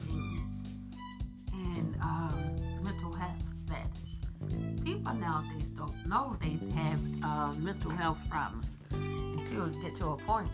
disease 0.00 0.40
and 1.52 1.96
um, 2.02 2.56
mental 2.82 3.12
health 3.12 3.42
status. 3.66 4.84
People 4.84 5.14
nowadays 5.14 5.68
don't 5.76 6.06
know 6.06 6.36
they 6.40 6.58
have 6.74 7.00
uh, 7.22 7.52
mental 7.58 7.90
health 7.90 8.18
problems 8.28 8.66
until 8.92 9.66
it 9.66 9.82
get 9.82 9.96
to 9.96 10.08
a 10.08 10.16
point 10.16 10.48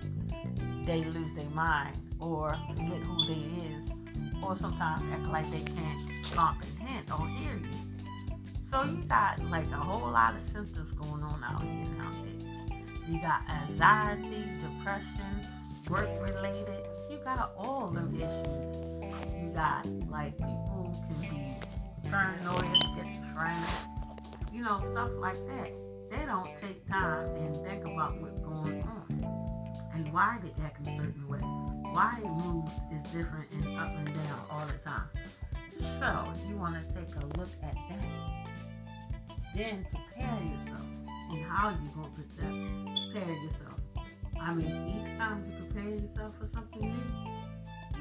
they 0.87 1.05
lose 1.05 1.35
their 1.35 1.51
mind 1.51 1.97
or 2.21 2.57
forget 2.69 2.99
who 3.03 3.27
they 3.27 3.41
is 3.67 3.91
or 4.43 4.57
sometimes 4.57 5.03
act 5.13 5.27
like 5.27 5.51
they 5.51 5.61
can't 5.73 6.25
comprehend 6.33 7.11
or 7.11 7.27
hear 7.29 7.57
you. 7.57 8.31
So 8.71 8.85
you 8.85 9.03
got 9.09 9.41
like 9.51 9.67
a 9.71 9.77
whole 9.77 10.11
lot 10.11 10.37
of 10.37 10.43
symptoms 10.53 10.93
going 10.93 11.23
on 11.23 11.43
out 11.45 11.63
here 11.63 11.87
nowadays. 11.99 12.45
You 13.09 13.21
got 13.21 13.43
anxiety, 13.49 14.45
depression, 14.61 15.47
work 15.89 16.09
related. 16.21 16.85
You 17.11 17.19
got 17.25 17.53
all 17.57 17.97
of 17.97 18.15
issues 18.15 18.76
like 19.57 20.37
people 20.37 20.93
can 21.09 21.21
be 21.21 22.09
paranoid, 22.09 22.65
schizophrenic, 22.77 23.69
you 24.53 24.63
know, 24.63 24.79
stuff 24.93 25.11
like 25.19 25.39
that. 25.49 25.73
They 26.11 26.25
don't 26.27 26.49
take 26.61 26.87
time 26.89 27.35
and 27.37 27.57
think 27.57 27.85
about 27.85 28.21
what's 28.21 28.41
going 28.41 28.83
on 28.83 29.81
and 29.95 30.13
why 30.13 30.39
they 30.43 30.63
act 30.63 30.87
a 30.87 30.91
certain 30.91 31.27
way 31.27 31.41
why 31.97 32.19
it 32.23 32.29
moves 32.45 32.73
is 32.93 33.01
different 33.11 33.51
and 33.53 33.79
up 33.79 33.89
and 33.97 34.13
down 34.13 34.41
all 34.51 34.67
the 34.67 34.77
time. 34.85 35.09
So 35.99 36.31
if 36.35 36.47
you 36.47 36.59
want 36.59 36.75
to 36.77 36.95
take 36.95 37.15
a 37.17 37.25
look 37.39 37.49
at 37.63 37.73
that. 37.73 38.37
Then 39.55 39.87
prepare 39.91 40.39
yourself 40.43 40.85
and 41.31 41.43
how 41.47 41.71
you 41.71 41.89
going 41.95 42.13
to 42.13 42.23
prepare 42.37 43.35
yourself. 43.35 43.81
I 44.39 44.53
mean, 44.53 44.89
each 44.89 45.19
time 45.19 45.47
you 45.49 45.65
prepare 45.65 45.91
yourself 45.91 46.35
for 46.39 46.49
something 46.53 46.83
new, 46.83 47.36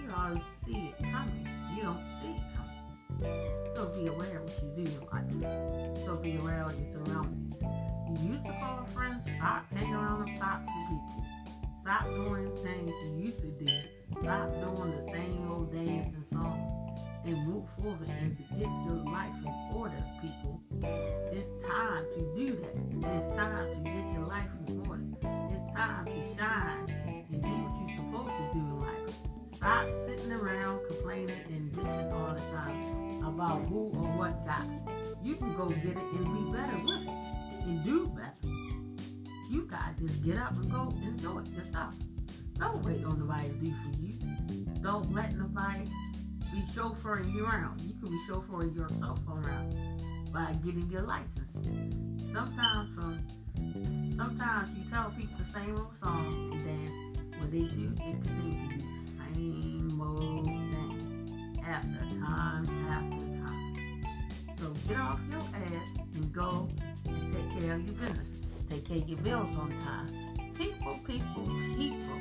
you 0.06 0.14
always 0.16 0.44
see 0.66 0.78
it 0.89 1.03
coming. 1.11 1.48
You 1.75 1.84
don't 1.84 2.03
see 2.22 2.31
it 2.31 2.42
coming. 2.56 3.75
So 3.75 3.86
be 3.88 4.08
aware 4.08 4.38
of 4.38 4.44
what 4.44 4.62
you 4.62 4.84
do 4.84 4.92
in 4.92 5.00
life. 5.12 6.06
So 6.06 6.16
be 6.16 6.38
aware 6.38 6.64
of 6.64 6.80
your 6.80 7.06
surroundings. 7.06 7.56
You 8.22 8.34
used 8.34 8.45
to 8.45 8.52
call 8.53 8.88
friends, 8.94 9.28
stop 9.38 9.66
hanging 9.73 9.94
around 9.94 10.25
the 10.25 10.39
toxic 10.39 10.70
people. 10.89 11.25
Stop 11.81 12.06
doing 12.06 12.56
things 12.58 12.94
you 13.03 13.25
used 13.25 13.39
to 13.39 13.47
do. 13.47 13.72
Stop 14.22 14.50
doing 14.50 14.92
the 14.92 15.12
same 15.12 15.52
old 15.52 15.73
dance 15.73 16.08
and 16.16 16.25
song. 16.31 16.72
And 17.25 17.47
move 17.47 17.66
forward 17.80 18.09
and 18.09 18.38
to 18.38 18.44
get 18.53 18.69
your 18.86 19.02
life 19.12 19.34
in 19.44 19.75
order, 19.75 20.03
people. 20.22 20.62
It's 21.31 21.50
time 21.67 22.06
to 22.16 22.22
do 22.36 22.56
that. 22.58 22.75
It's 22.92 23.34
time 23.34 23.67
to 23.67 23.75
get 23.84 24.14
your 24.14 24.28
life 24.28 24.50
in 24.67 24.86
order. 24.88 25.03
It's 25.50 25.78
time 25.78 26.06
to 26.06 26.12
shine 26.38 26.86
and 27.08 27.42
do 27.42 27.47
what 27.47 27.90
you're 27.90 27.97
supposed 27.97 28.36
to 28.38 28.44
do 28.53 28.59
in 28.59 28.80
life. 28.80 28.95
Stop 29.56 29.88
who 33.64 33.92
or 33.94 34.17
what 34.17 34.45
got 34.45 34.61
it. 34.61 34.95
You 35.23 35.36
can 35.36 35.56
go 35.56 35.67
get 35.67 35.86
it 35.86 35.98
and 35.98 36.25
be 36.34 36.58
better 36.58 36.78
with 36.86 37.02
it 37.02 37.64
and 37.64 37.84
do 37.84 38.08
better. 38.08 38.53
You 39.50 39.67
gotta 39.70 39.94
just 40.00 40.23
get 40.23 40.38
up 40.38 40.53
and 40.53 40.72
go 40.72 40.92
and 41.03 41.22
do 41.22 41.39
it 41.39 41.47
yourself. 41.47 41.95
Don't 42.59 42.84
wait 42.86 43.03
on 43.03 43.20
nobody 43.20 43.50
to 43.50 43.56
do 43.56 43.73
for 43.84 44.02
you. 44.02 44.66
Don't 44.81 45.14
let 45.14 45.36
nobody 45.36 45.89
be 46.52 46.62
chauffeuring 46.73 47.34
you 47.34 47.45
around. 47.45 47.81
You 47.81 47.94
can 47.94 48.09
be 48.09 48.20
chauffeuring 48.30 48.75
yourself 48.75 49.20
around 49.28 49.75
by 50.31 50.53
getting 50.64 50.90
your 50.90 51.02
license. 51.02 51.31
Sometimes 52.31 52.90
from 52.95 53.19
sometimes 54.16 54.69
you 54.78 54.84
tell 54.92 55.12
people 55.12 55.38
the 55.38 55.59
same 55.59 55.78
old 55.78 55.92
song 56.03 56.52
and 56.53 56.62
then 56.62 57.31
what 57.40 57.52
they 57.52 57.59
do, 57.59 57.90
they 57.95 58.12
continue 58.12 58.69
to 58.69 58.78
do 58.78 58.86
the 59.06 59.12
same 59.36 60.02
old 60.02 60.45
thing 60.45 61.62
after 61.68 62.06
time 62.19 62.66
after 62.90 63.15
off 65.16 65.22
your 65.31 65.40
ass 65.40 65.86
and 66.16 66.34
go 66.34 66.70
and 67.06 67.34
take 67.34 67.64
care 67.64 67.74
of 67.74 67.86
your 67.86 67.96
business 67.96 68.36
take 68.70 68.88
care 68.88 68.98
of 68.98 69.09
your 69.09 69.20
bills 69.20 69.56
on 69.58 69.70
time. 69.81 70.53
People, 70.56 71.00
people, 71.06 71.46
people. 71.76 72.20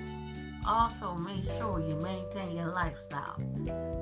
Also, 0.67 1.15
make 1.15 1.45
sure 1.45 1.83
you 1.87 1.95
maintain 1.97 2.57
your 2.57 2.69
lifestyle. 2.69 3.37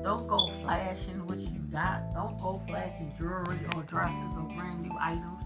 Don't 0.02 0.28
go 0.28 0.52
flashing 0.62 1.26
what 1.26 1.38
you 1.38 1.58
got. 1.72 2.12
Don't 2.14 2.38
go 2.41 2.62
flashing 2.69 3.12
jewelry 3.19 3.58
or 3.75 3.82
dresses 3.82 4.34
or 4.36 4.44
brand 4.56 4.82
new 4.82 4.97
items. 5.00 5.42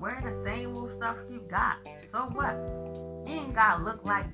Wear 0.00 0.18
the 0.20 0.48
same 0.48 0.76
old 0.76 0.90
stuff 0.96 1.16
you 1.30 1.42
got. 1.50 1.76
So 2.12 2.18
what? 2.32 2.56
You 3.26 3.34
ain't 3.34 3.54
gotta 3.54 3.82
look 3.82 4.04
like 4.04 4.26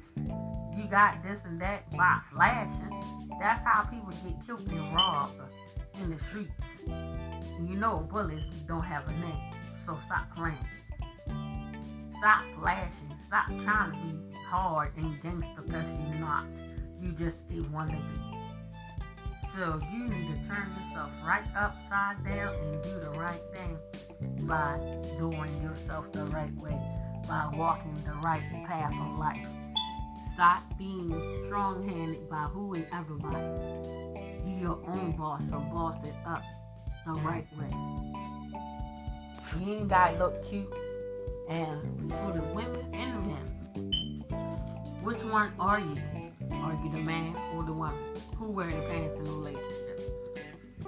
you 0.76 0.84
got 0.90 1.22
this 1.22 1.40
and 1.44 1.60
that 1.60 1.90
by 1.90 2.20
flashing. 2.32 3.02
That's 3.40 3.62
how 3.64 3.84
people 3.84 4.12
get 4.24 4.46
killed 4.46 4.68
and 4.68 4.94
robbed 4.94 5.34
in 6.00 6.10
the 6.10 6.18
streets. 6.28 6.50
You 6.86 7.76
know 7.76 8.06
bullets 8.10 8.44
don't 8.66 8.84
have 8.84 9.08
a 9.08 9.12
name. 9.12 9.54
So 9.86 9.98
stop 10.06 10.34
playing. 10.36 10.58
Stop 12.18 12.44
flashing. 12.60 13.14
Stop 13.26 13.46
trying 13.64 13.92
to 13.92 13.98
be 13.98 14.36
hard 14.46 14.92
and 14.96 15.20
gangster 15.22 15.62
because 15.62 15.86
you're 16.08 16.18
not. 16.20 16.46
You 17.02 17.12
just 17.12 17.36
a 17.50 17.62
wannabe. 17.70 18.34
So 19.56 19.78
you 19.92 20.08
need 20.08 20.34
to 20.34 20.48
turn 20.48 20.68
yourself 20.80 21.10
right 21.24 21.44
upside 21.56 22.24
down 22.24 22.54
and 22.54 22.82
do 22.82 22.98
the 23.00 23.10
right 23.10 23.40
thing 23.52 23.78
by 24.46 24.78
doing 25.18 25.62
yourself 25.62 26.10
the 26.12 26.24
right 26.26 26.52
way, 26.56 26.76
by 27.28 27.48
walking 27.54 27.96
the 28.04 28.14
right 28.24 28.42
path 28.66 28.92
of 28.92 29.18
life. 29.18 29.46
Stop 30.34 30.62
being 30.76 31.08
strong-handed 31.46 32.28
by 32.28 32.42
who 32.46 32.74
and 32.74 32.86
everybody. 32.92 34.23
Your 34.60 34.78
own 34.86 35.10
boss, 35.12 35.42
so 35.50 35.58
boss 35.58 36.06
it 36.06 36.14
up 36.26 36.42
the 37.06 37.12
right 37.20 37.46
way. 37.58 37.70
You 39.60 39.74
ain't 39.74 39.88
gotta 39.88 40.18
look 40.18 40.44
cute 40.44 40.72
and 41.48 42.10
for 42.10 42.32
the 42.32 42.42
women 42.54 42.94
and 42.94 43.14
the 43.14 43.20
men, 43.28 44.24
which 45.02 45.22
one 45.24 45.52
are 45.58 45.80
you? 45.80 45.96
Are 46.52 46.72
you 46.82 46.90
the 46.90 46.98
man 46.98 47.36
or 47.54 47.62
the 47.62 47.72
woman? 47.72 47.98
Who 48.36 48.50
wear 48.50 48.66
the 48.66 48.80
pants 48.88 49.16
in 49.18 49.24
the 49.24 49.30
relationship? 49.30 50.00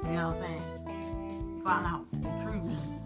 You 0.03 0.13
know 0.13 0.29
what 0.29 0.37
I'm 0.37 0.59
saying? 0.59 1.63
Find 1.65 1.87
out 1.87 2.07
the 2.13 2.29
true 2.43 2.61
meaning. 2.63 3.01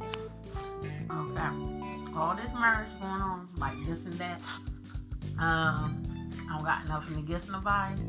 Okay. 1.10 2.16
All 2.16 2.37
this 2.37 2.53
marriage 2.53 2.88
going 3.00 3.22
on, 3.22 3.49
like 3.56 3.75
this 3.87 4.04
and 4.04 4.12
that. 4.15 4.41
Um, 5.38 6.31
I 6.49 6.56
don't 6.56 6.65
got 6.65 6.87
nothing 6.88 7.19
against 7.19 7.50
nobody, 7.50 8.03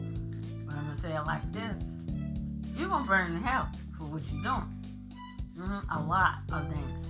but 0.66 0.76
I'm 0.76 0.86
gonna 0.88 1.02
say 1.02 1.16
it 1.16 1.26
like 1.26 1.52
this: 1.52 1.84
You're 2.82 2.90
gonna 2.90 3.06
burn 3.06 3.36
in 3.36 3.44
hell 3.44 3.70
for 3.96 4.06
what 4.06 4.24
you're 4.32 4.42
doing. 4.42 4.68
Mm-hmm, 5.56 5.92
a 5.92 6.04
lot 6.08 6.40
of 6.52 6.68
things. 6.74 7.08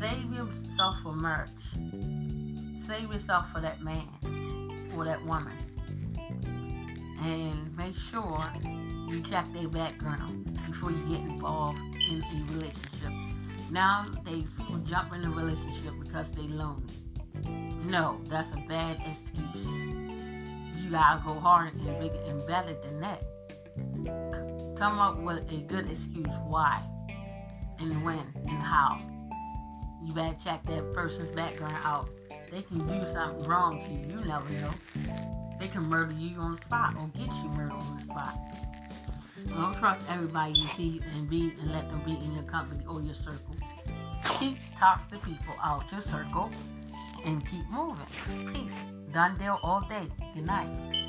Save 0.00 0.32
yourself 0.32 0.96
for 1.04 1.12
marriage. 1.12 1.50
Save 2.88 3.12
yourself 3.12 3.52
for 3.52 3.60
that 3.60 3.82
man 3.82 4.08
or 4.96 5.04
that 5.04 5.24
woman. 5.24 5.56
And 7.22 7.76
make 7.76 7.94
sure 8.10 8.44
you 9.08 9.22
check 9.30 9.46
their 9.52 9.68
background 9.68 10.58
before 10.66 10.90
you 10.90 11.06
get 11.08 11.20
involved 11.20 11.78
in 11.78 12.20
a 12.20 12.52
relationship. 12.52 13.12
Now 13.70 14.06
they 14.24 14.40
people 14.40 14.78
jump 14.88 15.14
in 15.14 15.24
a 15.24 15.30
relationship 15.30 15.92
because 16.02 16.26
they 16.32 16.42
lonely. 16.42 16.82
No, 17.84 18.20
that's 18.24 18.52
a 18.56 18.60
bad 18.68 18.96
excuse. 18.96 19.66
You 20.82 20.90
gotta 20.90 21.22
go 21.24 21.34
harder 21.34 21.68
and 21.68 22.00
bigger 22.00 22.18
and 22.26 22.44
better 22.48 22.74
than 22.82 23.00
that. 23.00 23.24
Come 24.78 24.98
up 24.98 25.18
with 25.18 25.50
a 25.50 25.56
good 25.66 25.88
excuse 25.88 26.26
why 26.46 26.82
and 27.78 28.04
when 28.04 28.24
and 28.46 28.58
how 28.58 28.98
you 30.04 30.12
better 30.12 30.36
check 30.44 30.62
that 30.64 30.92
person's 30.92 31.34
background 31.34 31.76
out. 31.82 32.08
They 32.50 32.62
can 32.62 32.78
do 32.78 33.00
something 33.12 33.48
wrong 33.48 33.82
to 33.84 33.90
you. 33.90 34.20
You 34.20 34.26
never 34.26 34.50
know. 34.50 34.70
They 35.58 35.68
can 35.68 35.82
murder 35.84 36.14
you 36.14 36.38
on 36.38 36.56
the 36.56 36.62
spot 36.62 36.94
or 36.96 37.08
get 37.08 37.26
you 37.26 37.48
murdered 37.56 37.72
on 37.72 37.96
the 37.96 38.02
spot. 38.04 38.38
Don't 39.48 39.76
trust 39.78 40.04
everybody 40.10 40.52
you 40.52 40.66
see 40.68 41.00
and 41.14 41.28
be 41.28 41.54
and 41.60 41.72
let 41.72 41.88
them 41.90 42.02
be 42.04 42.12
in 42.12 42.34
your 42.34 42.42
company 42.44 42.84
or 42.86 43.00
your 43.00 43.14
circle. 43.14 43.56
Keep 44.38 44.58
toxic 44.78 45.22
people 45.22 45.54
out 45.62 45.84
your 45.90 46.02
circle 46.02 46.50
and 47.24 47.40
keep 47.48 47.68
moving. 47.70 48.06
Peace. 48.52 48.72
Done 49.12 49.38
deal 49.38 49.58
all 49.62 49.80
day. 49.88 50.06
Good 50.34 50.46
night. 50.46 51.03